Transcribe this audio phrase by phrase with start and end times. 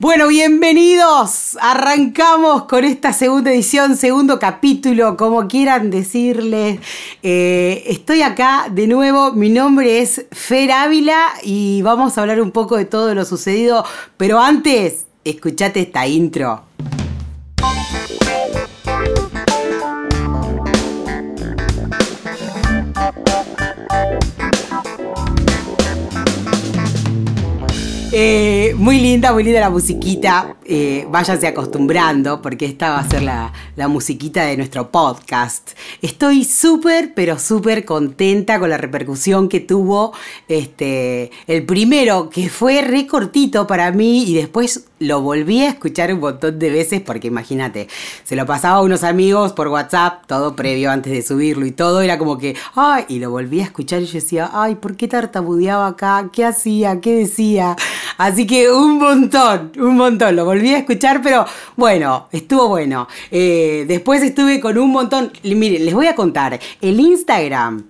[0.00, 1.58] Bueno, bienvenidos.
[1.60, 6.80] Arrancamos con esta segunda edición, segundo capítulo, como quieran decirles.
[7.22, 12.50] Eh, estoy acá de nuevo, mi nombre es Fer Ávila y vamos a hablar un
[12.50, 13.84] poco de todo lo sucedido,
[14.16, 16.62] pero antes, escuchate esta intro.
[28.12, 30.56] Eh, muy linda, muy linda la musiquita.
[30.64, 33.52] Eh, váyanse acostumbrando porque esta va a ser la,
[33.88, 35.70] musiquita de nuestro podcast.
[36.02, 40.12] Estoy súper, pero súper contenta con la repercusión que tuvo
[40.48, 46.12] este, el primero, que fue re cortito para mí y después lo volví a escuchar
[46.12, 47.88] un montón de veces porque imagínate,
[48.22, 52.02] se lo pasaba a unos amigos por WhatsApp, todo previo antes de subirlo y todo,
[52.02, 55.08] era como que, ay, y lo volví a escuchar y yo decía, ay, ¿por qué
[55.08, 56.28] tartamudeaba acá?
[56.30, 57.00] ¿Qué hacía?
[57.00, 57.76] ¿Qué decía?
[58.18, 60.36] Así que un montón, un montón.
[60.36, 61.46] Lo volví a escuchar, pero
[61.76, 63.08] bueno, estuvo bueno.
[63.30, 65.32] Eh, después estuve con un montón.
[65.42, 66.60] Miren, les voy a contar.
[66.82, 67.84] El Instagram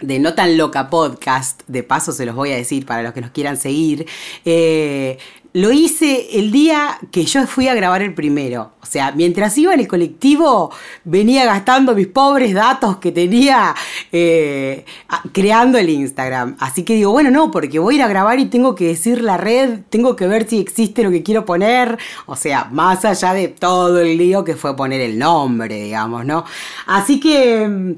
[0.00, 3.20] de No Tan Loca Podcast, de paso se los voy a decir para los que
[3.20, 4.06] nos quieran seguir,
[4.44, 5.18] eh,
[5.58, 8.72] lo hice el día que yo fui a grabar el primero.
[8.80, 10.70] O sea, mientras iba en el colectivo,
[11.02, 13.74] venía gastando mis pobres datos que tenía
[14.12, 14.84] eh,
[15.32, 16.56] creando el Instagram.
[16.60, 19.20] Así que digo, bueno, no, porque voy a ir a grabar y tengo que decir
[19.20, 21.98] la red, tengo que ver si existe lo que quiero poner.
[22.26, 26.44] O sea, más allá de todo el lío que fue poner el nombre, digamos, ¿no?
[26.86, 27.92] Así que mm,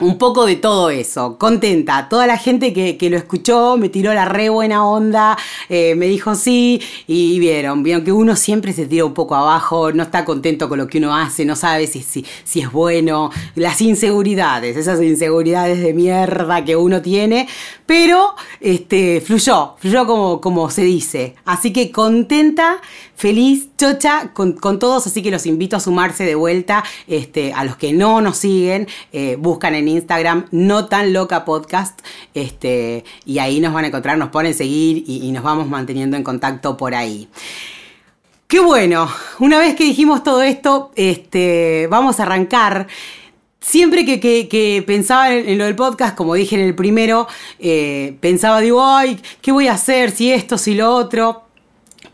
[0.00, 2.08] un poco de todo eso, contenta.
[2.08, 5.36] Toda la gente que, lo escuchó me tiró la re buena onda,
[5.68, 9.92] eh, me dijo sí, y vieron, vieron que uno siempre se tira un poco abajo,
[9.92, 13.30] no está contento con lo que uno hace, no sabe si, si, si es bueno,
[13.54, 17.48] las inseguridades, esas inseguridades de mierda que uno tiene,
[17.86, 21.34] pero este, fluyó, fluyó como, como se dice.
[21.44, 22.80] Así que contenta,
[23.18, 27.76] feliz, chocha con, todos, así que los invito a sumarse de vuelta este, a los
[27.76, 31.98] que no nos siguen, eh, buscan en Instagram no tan loca podcast
[32.32, 36.16] este, y ahí nos van a encontrar, nos ponen seguir y, y nos vamos manteniendo
[36.16, 37.28] en contacto por ahí.
[38.46, 39.10] Qué bueno,
[39.40, 42.86] una vez que dijimos todo esto, este, vamos a arrancar.
[43.60, 47.26] Siempre que, pensaba en, lo del podcast, como dije en el primero,
[47.58, 50.12] eh, pensaba, digo, ay, ¿qué voy a hacer?
[50.12, 51.47] Si esto, si lo otro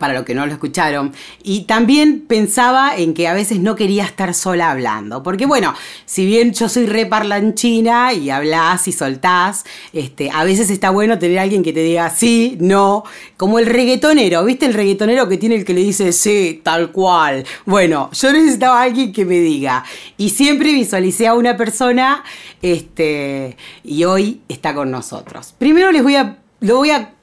[0.04, 1.14] para los que no lo escucharon.
[1.42, 5.22] Y también pensaba en que a veces no quería estar sola hablando.
[5.22, 5.72] Porque bueno,
[6.04, 11.18] si bien yo soy re parlanchina y hablas y soltás, este, a veces está bueno
[11.18, 13.04] tener a alguien que te diga sí, no.
[13.38, 17.46] Como el reggaetonero, ¿viste el reggaetonero que tiene el que le dice sí, tal cual?
[17.64, 19.86] Bueno, yo necesitaba a alguien que me diga.
[20.18, 22.24] Y siempre visualicé a una persona
[22.60, 25.54] este, y hoy está con nosotros.
[25.56, 26.40] Primero les voy a...
[26.60, 27.14] Lo voy a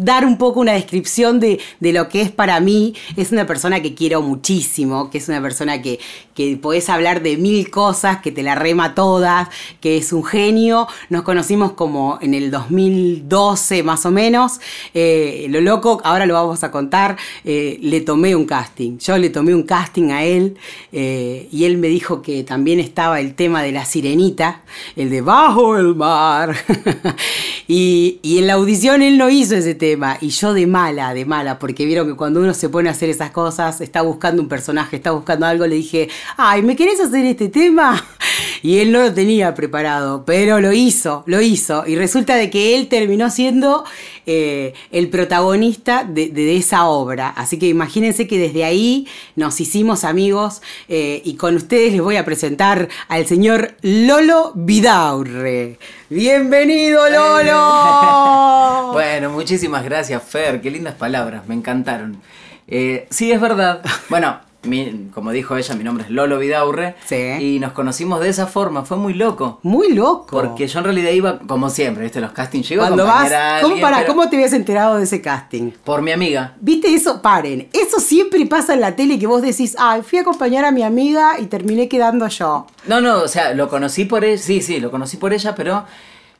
[0.00, 2.94] dar un poco una descripción de, lo que es para mí.
[3.16, 6.00] Es una persona que quiero muchísimo, que es una persona que,
[6.34, 9.48] que podés hablar de mil cosas, que te la rema todas,
[9.80, 10.88] que es un genio.
[11.10, 14.60] Nos conocimos como en el 2012 más o menos.
[14.94, 18.98] Eh, lo loco, ahora lo vamos a contar, eh, le tomé un casting.
[18.98, 20.56] Yo le tomé un casting a él
[20.92, 24.62] eh, y él me dijo que también estaba el tema de la sirenita,
[24.96, 26.56] el de bajo el mar.
[27.68, 29.89] y, y en la audición él no hizo ese tema
[30.20, 33.08] y yo de mala, de mala, porque vieron que cuando uno se pone a hacer
[33.08, 37.24] esas cosas, está buscando un personaje, está buscando algo, le dije, ay, ¿me querés hacer
[37.24, 38.04] este tema?
[38.62, 41.84] Y él no lo tenía preparado, pero lo hizo, lo hizo.
[41.86, 43.84] Y resulta de que él terminó siendo
[44.26, 47.30] eh, el protagonista de, esa obra.
[47.30, 52.16] Así que imagínense que desde ahí nos hicimos amigos eh, y con ustedes les voy
[52.16, 55.78] a presentar al señor Lolo Vidaurre.
[56.10, 57.99] Bienvenido, Lolo.
[59.40, 60.60] Muchísimas gracias, Fer.
[60.60, 62.20] Qué lindas palabras, me encantaron.
[62.68, 63.82] Eh, sí, es verdad.
[64.10, 64.40] Bueno,
[65.14, 66.94] como dijo ella, mi nombre es Lolo Vidaurre.
[67.06, 67.16] Sí.
[67.16, 69.60] Y nos conocimos de esa forma, fue muy loco.
[69.62, 70.26] Muy loco.
[70.30, 72.20] Porque yo en realidad iba, como siempre, ¿viste?
[72.20, 72.68] Los castings.
[72.68, 75.70] Yo Cuando vas, ¿cómo, para, ¿cómo te habías enterado de ese casting?
[75.84, 76.56] Por mi amiga.
[76.60, 77.22] ¿Viste eso?
[77.22, 77.68] Paren.
[77.72, 80.82] Eso siempre pasa en la tele que vos decís, ay, fui a acompañar a mi
[80.82, 82.66] amiga y terminé quedando yo.
[82.86, 85.84] No, no, o sea, lo conocí por ella, sí, sí, lo conocí por ella, pero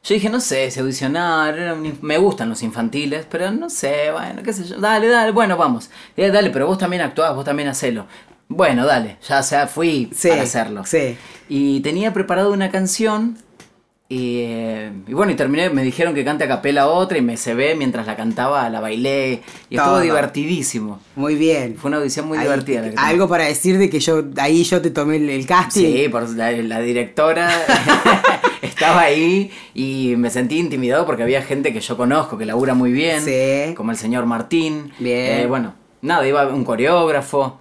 [0.03, 4.53] yo dije, no sé, si audicionar, me gustan los infantiles, pero no sé, bueno, qué
[4.53, 5.91] sé yo, dale, dale, bueno, vamos.
[6.17, 8.07] Eh, dale, pero vos también actuás, vos también hacelo.
[8.49, 10.85] Bueno, dale, ya sea, fui a hacerlo.
[10.87, 11.17] Sí.
[11.49, 13.37] Y tenía preparado una canción
[14.13, 17.55] eh, y, bueno, y terminé, me dijeron que cante a capela otra y me se
[17.55, 21.01] ve mientras la cantaba, la bailé y estuvo divertidísimo.
[21.15, 21.77] Muy bien.
[21.77, 22.91] Fue una audición muy divertida.
[22.97, 25.85] algo para decir de que yo ahí yo te tomé el, casting.
[25.85, 27.51] Sí, por la, directora
[28.63, 32.93] estaba ahí y me sentí intimidado porque había gente que yo conozco que labura muy
[32.93, 34.93] bien, como el señor Martín.
[34.99, 35.41] Bien.
[35.41, 37.59] Eh, bueno, nada, iba un coreógrafo.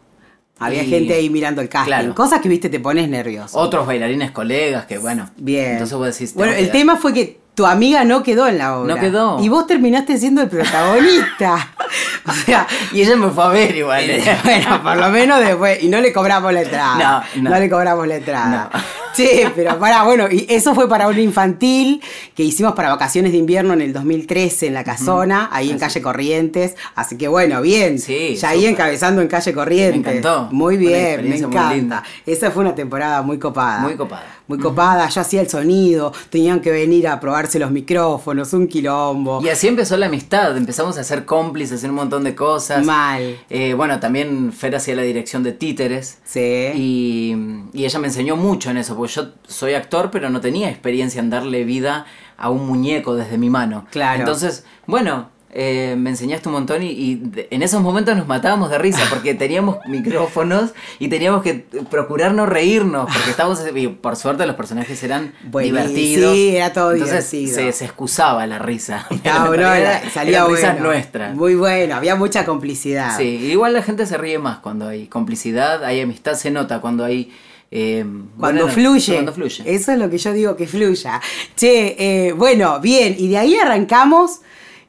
[0.59, 1.87] Había y gente ahí mirando el casting.
[1.87, 2.13] Claro.
[2.15, 3.57] Cosas que, viste, te pones nervioso.
[3.57, 5.29] Otros bailarines, colegas, que bueno.
[5.37, 5.71] Bien.
[5.73, 6.33] Entonces vos decís.
[6.33, 8.95] bueno, el tema fue que tu amiga no quedó en la obra.
[8.95, 9.43] No quedó.
[9.43, 11.69] Y vos terminaste siendo el protagonista.
[12.25, 14.03] o sea, Y ella me fue a ver igual.
[14.09, 14.37] ¿eh?
[14.43, 15.81] bueno, por lo menos después.
[15.83, 17.25] Y no le cobramos la entrada.
[17.35, 17.59] No, no.
[17.59, 18.69] le cobramos la entrada.
[18.73, 18.79] No.
[19.13, 22.01] Sí, pero para, bueno, y eso fue para un infantil
[22.35, 26.01] que hicimos para vacaciones de invierno en el 2013 en la casona, ahí en calle
[26.01, 26.75] Corrientes.
[26.95, 27.99] Así que bueno, bien.
[27.99, 30.01] Sí, ya ahí encabezando en calle Corrientes.
[30.03, 30.49] Me encantó.
[30.51, 31.75] Muy bien, me experiencia muy encanta.
[31.75, 32.03] linda.
[32.25, 33.79] Esa fue una temporada muy copada.
[33.79, 34.35] Muy copada.
[34.47, 39.41] Muy copada, yo hacía el sonido, tenían que venir a probarse los micrófonos, un quilombo.
[39.43, 42.83] Y así empezó la amistad, empezamos a ser cómplices, a hacer un montón de cosas.
[42.83, 43.37] Mal.
[43.49, 46.17] Eh, bueno, también Fer hacía la dirección de títeres.
[46.23, 46.39] Sí.
[46.75, 47.35] Y,
[47.73, 51.19] y ella me enseñó mucho en eso, porque yo soy actor, pero no tenía experiencia
[51.19, 52.05] en darle vida
[52.37, 53.85] a un muñeco desde mi mano.
[53.91, 54.19] Claro.
[54.19, 59.01] Entonces, bueno, eh, me enseñaste un montón y, en esos momentos nos matábamos de risa,
[59.09, 64.55] porque teníamos micrófonos y teníamos que procurar no reírnos, porque estábamos, y por suerte los
[64.55, 66.33] personajes eran divertidos.
[66.33, 67.71] sí, era todo Entonces divertido.
[67.71, 69.07] Se, se excusaba la risa.
[69.09, 70.55] Estaba bueno, Eran- era- salía eran bueno.
[70.57, 71.35] risas nuestras.
[71.35, 73.17] Muy bueno, había mucha complicidad.
[73.17, 77.03] Sí, igual la gente se ríe más cuando hay complicidad, hay amistad, se nota cuando
[77.03, 77.33] hay...
[77.71, 78.05] eh,
[78.39, 79.13] Cuando fluye.
[79.13, 79.63] Cuando fluye.
[79.65, 81.21] Eso es lo que yo digo, que fluya.
[81.55, 81.95] Che,
[82.27, 84.39] eh, bueno, bien, y de ahí arrancamos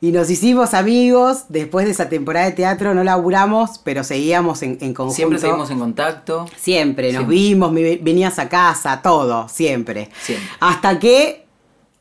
[0.00, 1.44] y nos hicimos amigos.
[1.50, 5.14] Después de esa temporada de teatro no laburamos, pero seguíamos en, en conjunto.
[5.16, 6.46] Siempre seguimos en contacto.
[6.56, 7.36] Siempre, nos Siempre.
[7.36, 10.08] vimos, me- venías a casa, todo, siempre.
[10.22, 10.48] Siempre.
[10.60, 11.44] Hasta que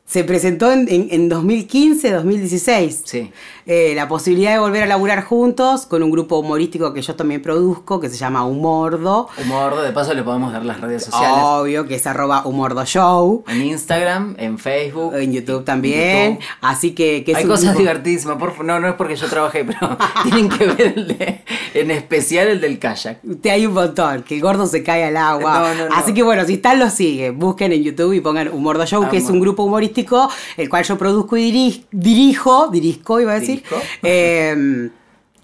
[0.06, 3.02] se presentó en, en- en 2015, 2016.
[3.04, 3.30] Sí.
[3.72, 7.40] Eh, la posibilidad de volver a laburar juntos con un grupo humorístico que yo también
[7.40, 9.28] produzco, que se llama Humordo.
[9.40, 11.38] Humor, de paso le podemos dar las redes sociales.
[11.40, 13.44] Obvio, que es arroba Humordo Show.
[13.46, 15.14] En Instagram, en Facebook.
[15.14, 16.32] En YouTube también.
[16.32, 16.44] YouTube.
[16.62, 20.48] Así que, Hay cosas grupo- divertísimas, por no, no es porque yo trabajé, pero tienen
[20.48, 21.40] que ver el de-
[21.74, 23.20] en especial el del kayak.
[23.40, 25.60] Te hay un montón, que el gordo se cae al agua.
[25.60, 25.94] No, no, no.
[25.94, 27.38] Así que bueno, si están, lo siguen.
[27.38, 30.98] Busquen en YouTube y pongan Humordo Show, que es un grupo humorístico, el cual yo
[30.98, 33.59] produzco y diri- dirijo, dirisco iba a decir.
[34.02, 34.90] Eh,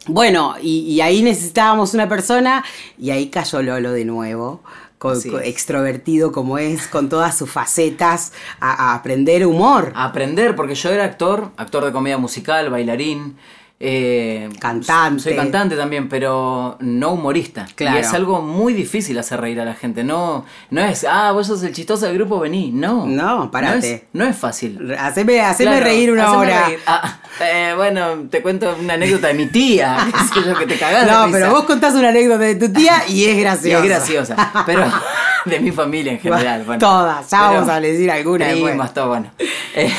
[0.08, 2.64] bueno, y, y ahí necesitábamos una persona
[2.98, 4.62] y ahí cayó Lolo de nuevo.
[4.98, 9.92] con- con- extrovertido como es, con todas sus facetas, a, a aprender humor.
[9.94, 13.36] A aprender, porque yo era actor, actor de comedia musical, bailarín.
[13.78, 15.22] Eh, Cantante.
[15.22, 17.66] Soy cantante también, pero no humorista.
[17.74, 17.96] Claro.
[17.98, 20.02] Y es algo muy difícil hacer reír a la gente.
[20.02, 22.70] No, no es, ah, vos sos el chistoso del grupo, vení.
[22.72, 23.06] No.
[23.06, 23.76] No, parate.
[23.88, 24.94] No es, no es fácil.
[24.98, 26.66] Haceme, haceme Claro, reír una haceme hora.
[26.68, 26.78] reír.
[26.86, 29.98] Ah, eh, bueno, te cuento una anécdota de mi tía,
[30.34, 33.24] sé yo, que te cagás No, pero vos contás una anécdota de tu tía y
[33.26, 33.78] es Y graciosa.
[33.78, 34.62] es graciosa.
[34.64, 34.84] Pero
[35.44, 36.62] de mi familia en general.
[36.64, 38.94] Bueno, Todas, ya vamos a decir alguna primas, después.
[38.94, 39.30] todo bueno.
[39.74, 39.92] Eh,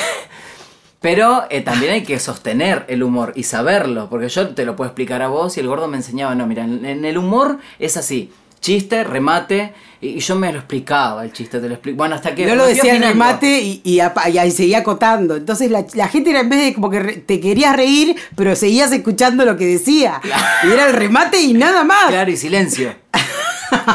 [1.02, 4.90] pero eh, también hay que sostener el humor y saberlo, porque yo te lo puedo
[4.90, 7.98] explicar a vos y el gordo me enseñaba, no, mira, en, en el humor es
[7.98, 11.98] así, chiste, remate, y, y yo me lo explicaba, el chiste te lo explico.
[11.98, 12.46] Bueno, hasta que...
[12.48, 15.36] No lo decía el remate y, y ahí seguía acotando.
[15.36, 18.56] Entonces la, la gente era en vez de como que re- te querías reír, pero
[18.56, 20.20] seguías escuchando lo que decía.
[20.64, 22.08] Y era el remate y nada más.
[22.10, 22.94] Claro, y silencio.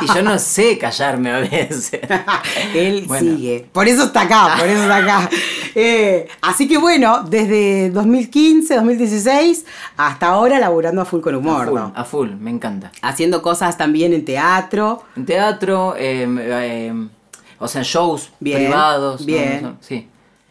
[0.03, 1.91] y yo no sé callarme a veces.
[2.75, 3.37] Él Bueno.
[3.37, 3.67] sigue.
[3.73, 5.31] Por eso está acá, por eso está acá.
[5.75, 9.65] Eh, así que bueno, desde 2015, 2016,
[9.97, 11.63] hasta ahora laburando a full con humor.
[11.63, 11.93] A full, ¿no?
[11.97, 12.93] a full, me encanta.
[13.01, 15.03] Haciendo cosas también en teatro.
[15.17, 16.93] En teatro, eh, eh,
[17.59, 19.25] o sea, shows Bien, privados.
[19.25, 19.63] bien.
[19.63, 20.07] No, Sí.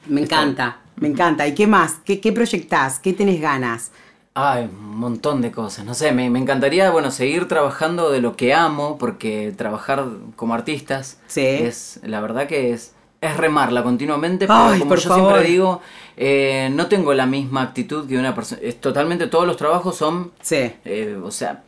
[0.07, 1.45] Me encanta, me encanta.
[1.48, 1.98] ¿Y qué más?
[2.03, 2.98] ¿Qué, qué proyectás?
[2.98, 3.91] ¿Qué tenés ganas?
[4.33, 5.83] Ay, un montón de cosas.
[5.85, 10.05] No sé, me, me encantaría, bueno, seguir trabajando de lo que amo, porque trabajar
[10.38, 11.41] como artistas Sí.
[11.45, 15.31] es, la verdad que es, es remarla continuamente, pero Ay, como por yo favor.
[15.33, 15.81] siempre digo,
[16.15, 18.61] eh, no tengo la misma actitud que una persona.
[18.63, 20.71] Es totalmente todos los trabajos son Sí.
[20.85, 21.63] eh, o sea,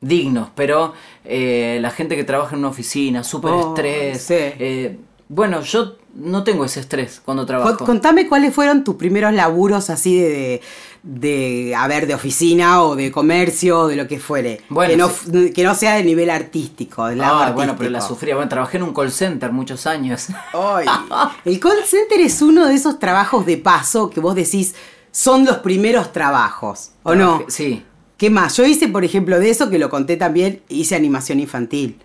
[0.00, 4.20] dignos, pero eh, la gente que trabaja en una oficina, súper Oh, estrés.
[4.22, 4.34] sí.
[4.36, 4.98] eh,
[5.28, 7.76] bueno, yo no tengo ese estrés cuando trabajo.
[7.78, 10.60] Con- Contame cuáles fueron tus primeros laburos así de, de,
[11.02, 14.60] de, a ver, de oficina o de comercio o de lo que fuere.
[14.68, 15.52] Bueno, que, no, sí.
[15.52, 18.34] que no sea de nivel artístico, Ah, bueno, pero la sufría.
[18.34, 20.26] Bueno, trabajé en un call center muchos años.
[20.52, 20.86] Ay,
[21.44, 24.74] el call center es uno de esos trabajos de paso que vos decís
[25.12, 27.44] son los primeros trabajos, ¿o no?
[27.48, 27.84] Sí.
[28.16, 28.56] ¿Qué más?
[28.56, 31.98] Yo hice, por ejemplo, de eso que lo conté también, hice animación infantil.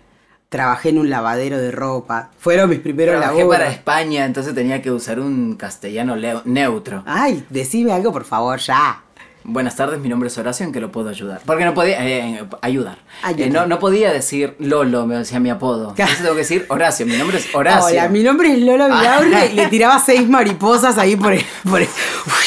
[0.48, 2.30] Trabajé en un lavadero de ropa.
[2.38, 3.58] Fueron mis primeros Trabajé laburos.
[3.58, 7.02] para España, entonces tenía que usar un castellano neutro.
[7.04, 9.02] Ay, decime algo, por favor, ya.
[9.48, 11.40] Buenas tardes, mi nombre es Horacio, ¿en qué lo puedo ayudar?
[11.46, 12.98] Porque no podía, eh, ayudar.
[13.36, 15.90] Eh, no, no podía decir Lolo, me decía mi apodo.
[15.90, 17.86] Entonces tengo que decir Horacio, mi nombre es Horacio.
[18.00, 21.80] Hola, mi nombre es Lola Villaurre y le tiraba seis mariposas ahí por el, por
[21.80, 21.88] el-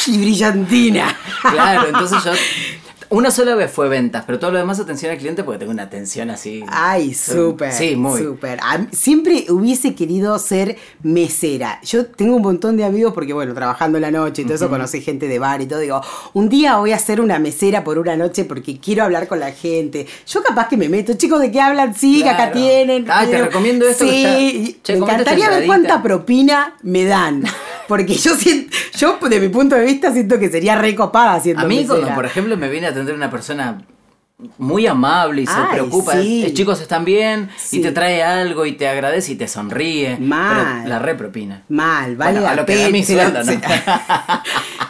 [0.08, 1.16] Uy, brillantina.
[1.50, 2.32] Claro, entonces yo
[3.12, 5.82] Una sola vez fue ventas, pero todo lo demás atención al cliente porque tengo una
[5.82, 6.64] atención así.
[6.68, 7.74] Ay, súper.
[7.74, 8.22] Sí, muy.
[8.22, 8.60] Súper.
[8.92, 11.80] Siempre hubiese querido ser mesera.
[11.84, 14.70] Yo tengo un montón de amigos porque, bueno, trabajando en la noche y todo eso,
[14.70, 15.80] conocí gente de bar y todo.
[15.80, 16.02] Digo,
[16.34, 19.52] un día voy a ser una mesera por una noche porque quiero hablar con la
[19.54, 20.06] gente.
[20.28, 21.96] Yo capaz que me meto, chicos, ¿de qué hablan?
[21.96, 23.06] Sí, que acá tienen.
[23.10, 27.44] Ah, te recomiendo esto Sí, está- Che, me encantaría ver cuánta propina me dan.
[27.90, 31.66] Porque yo siento, yo de mi punto de vista siento que sería recopada siendo A
[31.66, 31.96] mí, mesera.
[31.96, 33.82] cuando por ejemplo me viene a atender una persona
[34.58, 36.46] muy amable y se Ay, preocupa, sí.
[36.46, 37.80] eh, chicos están bien, Sí.
[37.80, 40.16] y te trae algo y te agradece y te sonríe.
[40.18, 40.78] Mal.
[40.84, 41.64] Pero la repropina.
[41.68, 43.52] Mal, vale Bueno, a lo que da mi sueldo, ¿no?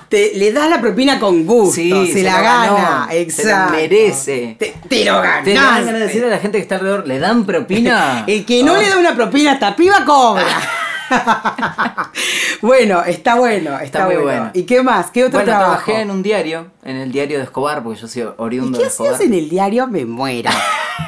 [0.09, 3.73] te- le das la propina con gusto, Sí, se, la gana, ganó, se exacto.
[3.73, 4.55] merece.
[4.59, 5.43] Te, te lo ganas.
[5.43, 8.23] Te ganas de decirle a la gente que está alrededor, ¿le dan propina?
[8.27, 10.43] El que no le da una propina a esta piba cobra.
[12.61, 14.25] bueno, está bueno, está, Está muy bueno.
[14.27, 14.51] bueno.
[14.53, 15.11] ¿Y qué más?
[15.11, 15.83] ¿Qué otro Bueno, trabajo?
[15.85, 18.83] trabajé en un diario, en el diario de Escobar, porque yo soy ¿Y oriundo qué
[18.85, 19.13] de Escobar.
[19.13, 19.87] hacías en el diario?
[19.87, 20.49] Me muero.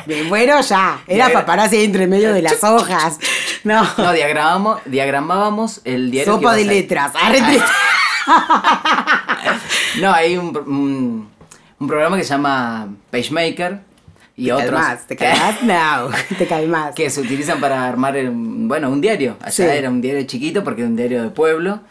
[0.05, 0.99] Me muero ya.
[1.07, 3.19] Era Diario- paparazzi entre medio de las hojas.
[3.63, 3.85] No.
[3.97, 6.33] No, diagramamos, diagramábamos el diario.
[6.33, 7.13] Sopa de letras.
[7.13, 7.61] Arre-
[9.99, 11.29] No, hay un, un,
[11.79, 13.81] un programa que se llama PageMaker
[14.41, 16.95] y Te otros calmás, te calmás, no, te calmás.
[16.95, 19.35] que se utilizan para armar, bueno, un diario.
[19.39, 19.61] Allá Sí.
[19.63, 21.81] era un diario chiquito porque era un diario de pueblo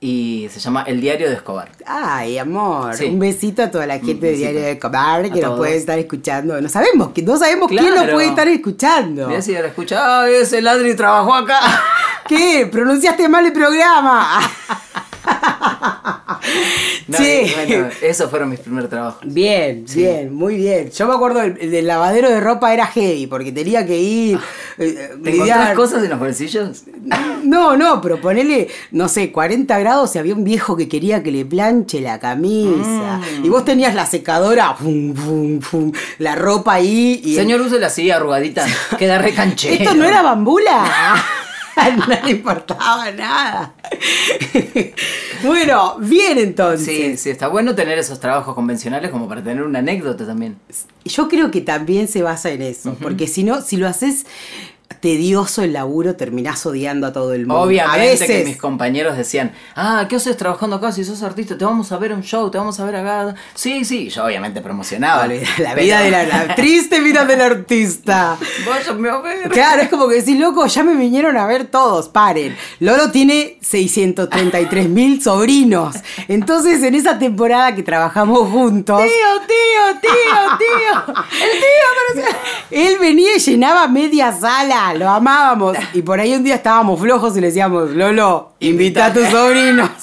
[0.00, 1.70] y se llama El Diario de Escobar.
[1.86, 3.04] Ay, amor, Sí.
[3.06, 4.50] un besito a toda la gente Un de besito.
[4.50, 6.60] Diario de Cobar que nos puede estar escuchando.
[6.60, 8.12] No sabemos, que no sabemos quién Claro.
[8.12, 9.28] puede estar escuchando.
[9.28, 11.60] Mira si ahora escucha, ah, ese Ladri trabajó acá.
[12.26, 12.68] ¿Qué?
[12.70, 14.40] ¿Pronunciaste mal el programa?
[17.06, 17.52] No, Sí.
[17.66, 19.20] bueno, esos fueron mis primeros trabajos.
[19.26, 20.90] Bien, bien, muy bien.
[20.90, 24.38] Yo me acuerdo el, el del lavadero de ropa era heavy porque tenía que ir.
[24.78, 26.84] eh, ¿Te lidiar- encontrás cosas en los bolsillos?
[27.42, 31.30] No, no, pero ponele, no sé, 40 grados y había un viejo que quería que
[31.30, 33.20] le planche la camisa.
[33.40, 33.44] Mm.
[33.44, 37.20] Y vos tenías la secadora, pum, pum, pum, la ropa ahí.
[37.22, 38.64] Y Señor, úsela así, arrugadita.
[38.98, 39.74] Queda re canchero.
[39.74, 41.16] ¿Esto no era bambula?
[41.96, 43.74] no le importaba nada.
[45.42, 46.86] bueno, bien entonces.
[46.86, 50.56] Sí, sí, está bueno tener esos trabajos convencionales como para tener una anécdota también.
[51.04, 54.26] Yo creo que también se basa en eso, porque si no, si lo haces
[55.00, 57.62] tedioso el laburo, terminás odiando a todo el mundo.
[57.62, 61.58] Obviamente a veces, que mis compañeros decían, ah, ¿qué haces trabajando acá si sos artista?
[61.58, 63.34] Te vamos a ver un show, te vamos a ver acá.
[63.54, 65.22] Sí, sí, yo obviamente promocionaba.
[65.22, 68.38] Vale, la vida de la, la triste vida del artista.
[68.66, 69.50] Váyanme a ver.
[69.50, 72.56] Claro, es como que decís, loco, ya me vinieron a ver todos, paren.
[72.80, 75.96] Lolo tiene 633 mil sobrinos.
[76.28, 79.02] Entonces, en esa temporada que trabajamos juntos.
[79.02, 81.14] Tío, tío, tío, tío.
[81.44, 82.38] El tío parecía...
[82.70, 85.76] Él venía y llenaba media sala, lo amábamos.
[85.92, 89.90] Y por ahí un día estábamos flojos y le decíamos, Lolo, invita a tus sobrinos.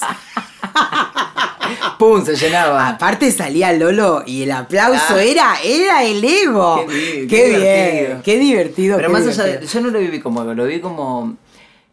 [1.98, 2.88] Pum, se llenaba.
[2.88, 5.22] Aparte salía Lolo y el aplauso Ah.
[5.22, 6.84] era, era el ego.
[6.88, 8.22] Qué Qué, qué bien, divertido.
[8.24, 8.96] qué divertido.
[8.96, 9.48] Pero qué más allá de...
[9.50, 9.72] divertido.
[9.72, 11.36] Yo no lo viví como ego, lo vi como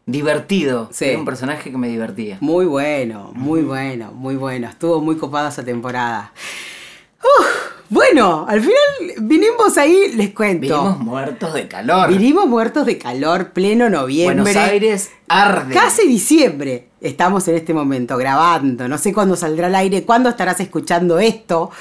[0.05, 0.89] divertido.
[0.91, 1.05] Sí.
[1.05, 2.37] Era un personaje que me divertía.
[2.41, 4.67] Muy bueno, muy bueno, muy bueno.
[4.67, 6.31] Estuvo muy copada esa temporada.
[7.21, 8.75] Uf, bueno, al final
[9.21, 10.61] vinimos ahí, les cuento.
[10.67, 12.09] Vivimos muertos de calor.
[12.09, 14.41] Vinimos muertos de calor, pleno noviembre.
[14.43, 15.73] Buenos Aires arde.
[15.73, 18.87] Casi diciembre estamos en este momento grabando.
[18.87, 21.71] No sé cuándo saldrá al aire, cuándo estarás escuchando esto,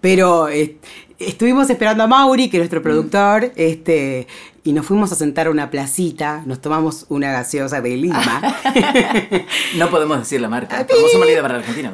[0.00, 0.76] pero eh,
[1.18, 2.62] estuvimos esperando a Mauri, que es Mm.
[2.62, 4.26] nuestro productor, este,
[4.64, 8.56] y nos fuimos a sentar a una placita, nos tomamos una gaseosa de Lima.
[9.76, 10.86] No podemos decir la marca.
[11.18, 11.92] Válida para Argentina.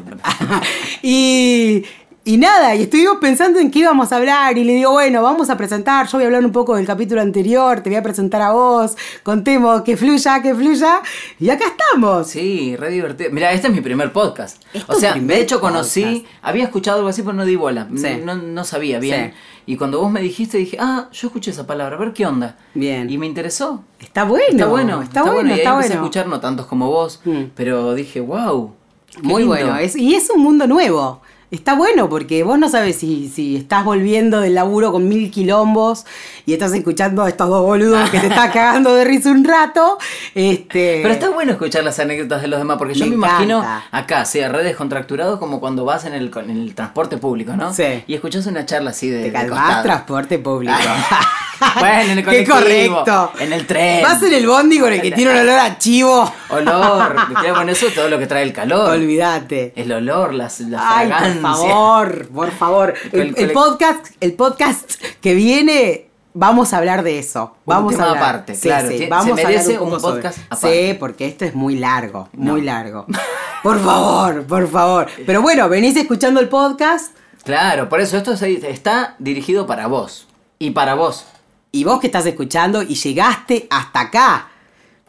[1.03, 1.85] y,
[2.29, 5.49] y nada, y estuvimos pensando en qué íbamos a hablar y le digo, bueno, vamos
[5.49, 8.43] a presentar, yo voy a hablar un poco del capítulo anterior, te voy a presentar
[8.43, 11.01] a vos, contemos que fluya, que fluya,
[11.41, 12.27] y acá estamos.
[12.29, 13.31] Sí, re divertido.
[13.33, 14.63] Mira, este es mi primer podcast.
[14.89, 16.27] O sea, de hecho conocí, podcast.
[16.43, 17.89] había escuchado algo así, pero no di bola.
[17.97, 18.21] Sí.
[18.23, 19.33] No, no sabía bien.
[19.35, 19.73] Sí.
[19.73, 22.59] Y cuando vos me dijiste, dije, ah, yo escuché esa palabra, a ver qué onda.
[22.75, 23.09] Bien.
[23.09, 23.85] Y me interesó.
[24.01, 26.03] Está bueno, está bueno, está, bueno, Y ahí está empecé bueno.
[26.03, 27.45] a escuchar, no tantos como vos, Mm.
[27.55, 28.75] pero dije, wow.
[29.23, 31.23] Muy bueno, es, y es un mundo nuevo.
[31.51, 36.05] Está bueno porque vos no sabes si, si estás volviendo del laburo con mil quilombos
[36.45, 39.97] y estás escuchando a estos dos boludos que te estás cagando de risa un rato.
[40.35, 43.65] Este, Pero está bueno escuchar las anécdotas de los demás, porque yo Me me, imagino
[43.91, 47.73] acá, sea redes contracturados como cuando vas en el, en el transporte público, ¿no?
[47.73, 48.05] Sí.
[48.07, 49.23] Y escuchas una charla así de.
[49.23, 50.77] Te calmás, transporte público.
[51.79, 53.33] Bueno, en el Qué correcto.
[53.39, 54.03] en el tren.
[54.03, 56.33] Vas en el bondi con el que tiene un olor a chivo.
[56.51, 57.17] Olor,
[57.55, 58.91] bueno, eso es todo lo que trae el calor.
[58.91, 59.73] Olvídate.
[59.77, 61.09] El olor, las, la Ay,
[61.41, 62.95] por favor, por favor.
[63.13, 67.57] El, podcast, el podcast que viene, vamos a hablar de eso.
[67.65, 68.25] Un Vamos tema a hablar.
[68.25, 68.89] aparte, claro.
[68.91, 70.89] Tie- vamos se a merece un podcast aparte.
[70.93, 73.07] Sí, porque esto es muy largo, muy largo.
[73.63, 75.09] Por favor, por favor.
[75.27, 77.13] Pero bueno, venís escuchando el podcast.
[77.43, 80.29] Claro, por eso esto está dirigido para vos.
[80.61, 81.27] Y para vos.
[81.73, 84.49] Y vos que estás escuchando y llegaste hasta acá.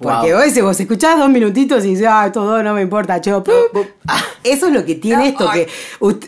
[0.01, 0.43] Porque Wow.
[0.43, 3.43] vos, si vos escuchás dos minutitos y dices, ay, todo no me importa, yo.
[3.43, 3.53] pup".
[4.07, 4.21] Ah.
[4.43, 5.67] Eso es lo que tiene esto, que.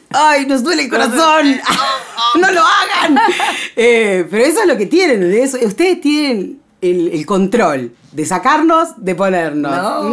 [0.10, 1.56] ¡Ay, nos duele el corazón!
[2.40, 3.18] ¡No lo hagan!
[3.76, 5.22] Eh, pero eso es lo que tienen.
[5.22, 9.72] de eso- Ustedes tienen el, el control de sacarnos, de ponernos.
[9.72, 10.04] No.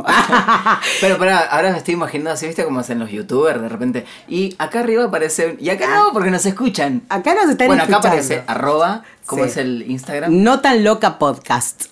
[0.00, 0.04] Mm.
[1.00, 2.64] Pero pará, ahora me estoy imaginando así, ¿viste?
[2.64, 4.04] Como hacen los youtubers de repente.
[4.28, 5.56] Y acá arriba aparece.
[5.60, 7.02] Y acá no, porque nos escuchan.
[7.08, 8.08] Acá nos están bueno, acá escuchando.
[8.08, 9.50] aparece arroba, como Sí.
[9.50, 10.42] es el Instagram.
[10.42, 11.84] No tan loca podcast.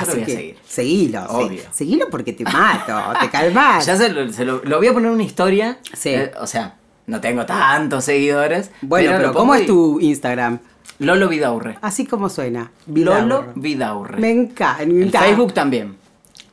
[0.00, 0.56] Yo lo voy a seguir.
[0.66, 1.20] Seguilo.
[1.22, 1.26] sí.
[1.34, 1.62] Obvio.
[1.70, 3.86] Seguilo porque te mato, te calmas.
[3.86, 5.78] Ya se lo, se lo- lo voy a poner una historia.
[5.94, 6.10] Sí.
[6.10, 6.74] Eh, o sea,
[7.06, 8.70] no tengo tantos seguidores.
[8.82, 10.58] Bueno, pero, ¿cómo es tu Instagram?
[11.00, 11.78] Lolo Vidaurre.
[11.80, 12.70] Así como suena.
[12.86, 13.52] Lolo Vidaurre.
[13.54, 14.18] Vidaurre.
[14.20, 14.82] Me encanta.
[14.82, 15.10] En.
[15.10, 15.96] Facebook también.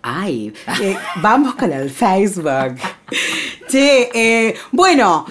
[0.07, 2.75] Ay, eh, vamos con el Facebook.
[3.67, 5.25] che, eh, bueno,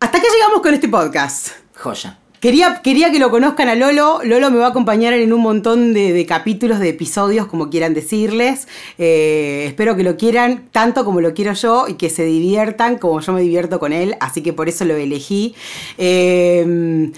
[0.00, 1.48] hasta acá llegamos con este podcast.
[1.76, 2.17] Joya.
[2.40, 4.20] Quería, quería que lo conozcan a Lolo.
[4.22, 7.94] Lolo me va a acompañar en un montón de, de capítulos, de episodios, como quieran
[7.94, 8.68] decirles.
[8.98, 13.20] Eh, espero que lo quieran tanto como lo quiero yo y que se diviertan como
[13.20, 14.16] yo me divierto con él.
[14.20, 15.54] Así que por eso lo elegí.
[15.96, 17.10] Eh,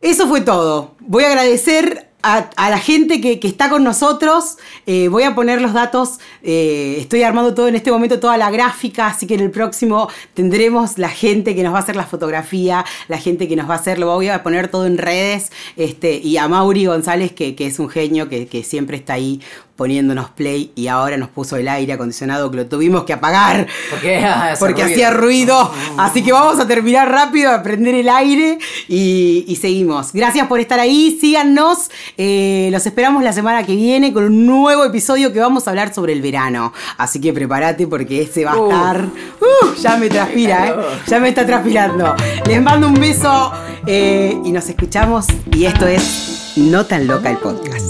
[0.00, 0.94] eso fue todo.
[1.00, 4.56] Voy a agradecer a, la gente que, está con nosotros.
[4.86, 6.18] Eh, voy a poner los datos.
[6.42, 9.08] eh, estoy armando todo en este momento, toda la gráfica.
[9.08, 12.84] Así que en el próximo tendremos la gente que nos va a hacer la fotografía,
[13.08, 13.98] la gente que nos va a hacer.
[13.98, 15.52] Lo voy a poner todo en redes.
[15.76, 19.40] Este, y a Mauri González, que, es un genio, que siempre está ahí
[19.80, 23.66] poniéndonos play y ahora nos puso el aire acondicionado que lo tuvimos que apagar.
[24.22, 24.92] Ah, porque ruido.
[24.92, 25.72] hacía ruido.
[25.96, 28.58] Así que vamos a terminar rápido, a prender el aire
[28.88, 30.12] y, y seguimos.
[30.12, 31.90] Gracias por estar ahí, síganos.
[32.18, 35.94] Eh, los esperamos la semana que viene con un nuevo episodio que vamos a hablar
[35.94, 36.74] sobre el verano.
[36.98, 38.70] Así que prepárate porque ese va a Uh.
[38.70, 39.04] estar.
[39.06, 40.74] Uh, ya me transpira, ¿eh?
[41.06, 42.14] Ya me está transpirando.
[42.46, 43.52] Les mando un beso
[43.86, 45.26] eh, y nos escuchamos.
[45.52, 47.89] Y esto es No tan loca el podcast.